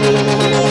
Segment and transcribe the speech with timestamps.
[0.00, 0.69] Música